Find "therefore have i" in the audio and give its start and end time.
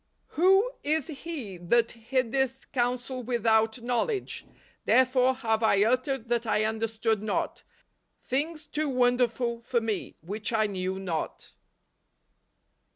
4.85-5.83